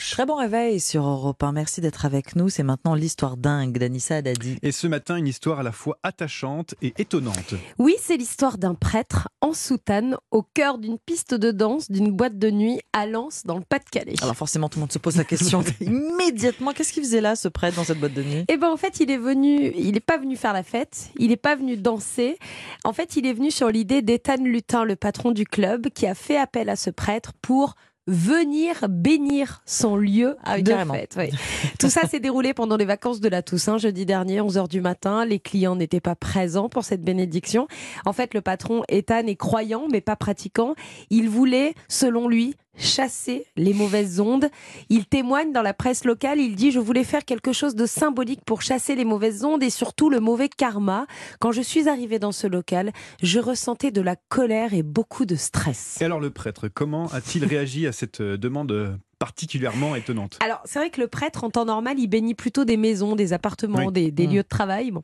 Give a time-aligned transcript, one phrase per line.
[0.00, 1.52] Très bon réveil sur Europe 1.
[1.52, 2.48] Merci d'être avec nous.
[2.48, 4.56] C'est maintenant l'histoire dingue d'Anissa Dadi.
[4.62, 7.54] Et ce matin, une histoire à la fois attachante et étonnante.
[7.78, 12.38] Oui, c'est l'histoire d'un prêtre en soutane au cœur d'une piste de danse d'une boîte
[12.38, 14.14] de nuit à Lens dans le Pas-de-Calais.
[14.22, 16.72] Alors forcément, tout le monde se pose la question immédiatement.
[16.72, 18.44] Qu'est-ce qu'il faisait là, ce prêtre, dans cette boîte de nuit?
[18.48, 21.28] Eh ben en fait, il est venu, il n'est pas venu faire la fête, il
[21.28, 22.38] n'est pas venu danser.
[22.84, 26.14] En fait, il est venu sur l'idée d'Ethan Lutin, le patron du club, qui a
[26.14, 27.74] fait appel à ce prêtre pour
[28.10, 30.94] venir bénir son lieu Ah de carrément.
[30.94, 31.14] fête.
[31.16, 31.30] oui.
[31.78, 35.24] Tout ça s'est déroulé pendant les vacances de la Toussaint, jeudi dernier, 11h du matin.
[35.24, 37.68] Les clients n'étaient pas présents pour cette bénédiction.
[38.04, 40.74] En fait, le patron Ethan est croyant, mais pas pratiquant.
[41.10, 44.48] Il voulait, selon lui, chasser les mauvaises ondes.
[44.88, 48.40] Il témoigne dans la presse locale, il dit je voulais faire quelque chose de symbolique
[48.44, 51.06] pour chasser les mauvaises ondes et surtout le mauvais karma.
[51.38, 55.36] Quand je suis arrivé dans ce local, je ressentais de la colère et beaucoup de
[55.36, 55.98] stress.
[56.00, 60.38] Et alors le prêtre, comment a-t-il réagi à cette euh, demande particulièrement étonnante?
[60.42, 63.34] Alors, c'est vrai que le prêtre, en temps normal, il bénit plutôt des maisons, des
[63.34, 63.92] appartements, Oui.
[63.92, 64.30] des, des Mm.
[64.30, 64.90] lieux de travail.
[64.90, 65.02] Bon.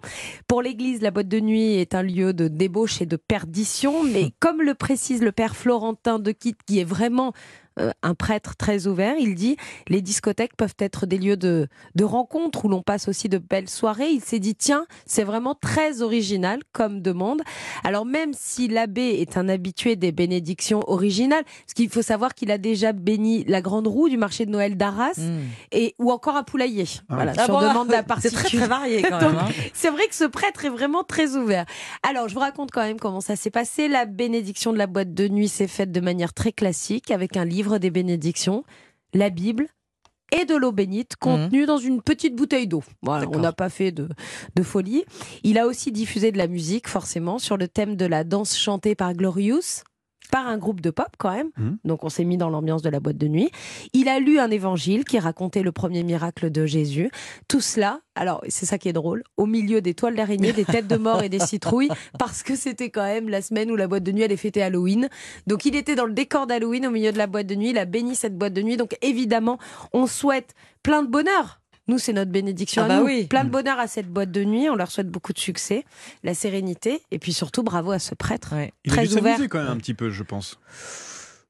[0.48, 4.02] Pour l'Église, la boîte de nuit est un lieu de débauche et de perdition.
[4.04, 7.34] Mais comme le précise le père Florentin de Quitte, qui est vraiment
[7.78, 9.56] euh, un prêtre très ouvert, il dit
[9.88, 13.68] les discothèques peuvent être des lieux de, de rencontre où l'on passe aussi de belles
[13.68, 14.08] soirées.
[14.10, 17.42] Il s'est dit tiens, c'est vraiment très original comme demande.
[17.84, 22.50] Alors même si l'abbé est un habitué des bénédictions originales, parce qu'il faut savoir qu'il
[22.50, 25.40] a déjà béni la grande roue du marché de Noël d'Arras Hmm.
[25.72, 26.84] et ou encore un poulailler.
[27.08, 27.44] Ah voilà, oui.
[27.44, 29.36] sur bon, demande d'un C'est très très varié quand même.
[29.38, 29.48] hein.
[29.72, 31.64] C'est vrai que ce prêtre est vraiment très ouvert.
[32.02, 33.88] Alors, je vous raconte quand même comment ça s'est passé.
[33.88, 37.44] La bénédiction de la boîte de nuit s'est faite de manière très classique avec un
[37.44, 38.64] livre des bénédictions,
[39.12, 39.66] la Bible
[40.32, 42.82] et de l'eau bénite contenue dans une petite bouteille d'eau.
[43.02, 44.08] Voilà, on n'a pas fait de,
[44.56, 45.04] de folie.
[45.44, 48.94] Il a aussi diffusé de la musique, forcément, sur le thème de la danse chantée
[48.94, 49.82] par Glorious
[50.30, 51.50] par un groupe de pop quand même.
[51.56, 51.78] Mhm.
[51.84, 53.50] Donc on s'est mis dans l'ambiance de la boîte de nuit.
[53.92, 57.10] Il a lu un évangile qui racontait le premier miracle de Jésus.
[57.48, 60.88] Tout cela, alors c'est ça qui est drôle, au milieu des toiles d'araignée, des têtes
[60.88, 64.02] de mort et des citrouilles, parce que c'était quand même la semaine où la boîte
[64.02, 65.08] de nuit allait fêter Halloween.
[65.46, 67.78] Donc il était dans le décor d'Halloween au milieu de la boîte de nuit, il
[67.78, 68.76] a béni cette boîte de nuit.
[68.76, 69.58] Donc évidemment,
[69.92, 71.60] on souhaite plein de bonheur.
[71.88, 73.04] Nous, c'est notre bénédiction Ah à bah nous.
[73.06, 73.26] oui.
[73.26, 74.68] Plein de bonheur à cette boîte de nuit.
[74.68, 75.84] On leur souhaite beaucoup de succès,
[76.24, 78.54] la sérénité, et puis surtout bravo à ce prêtre.
[78.54, 78.72] Ouais.
[78.84, 79.38] Il Très a dû ouvert.
[79.48, 80.58] quand même un petit peu, je pense.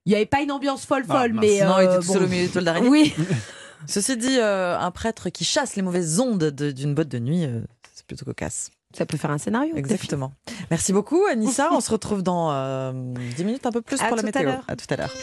[0.04, 2.12] Il n'y avait pas une ambiance folle Ah, folle, mais Non, il était euh, tout
[2.12, 2.88] seul au milieu des toiles d'araignée.
[2.88, 3.14] Oui,
[3.86, 7.44] Ceci dit, euh, un prêtre qui chasse les mauvaises ondes de- d'une boîte de nuit,
[7.44, 7.60] euh,
[7.94, 8.70] c'est plutôt cocasse.
[8.96, 9.74] ça peut faire un scénario.
[9.76, 10.32] Exactement.
[10.70, 11.68] Merci beaucoup, Anissa.
[11.72, 12.92] On se retrouve dans euh,
[13.36, 14.50] 10 minutes un peu plus À pour la à météo.
[14.68, 15.14] À tout à l'heure.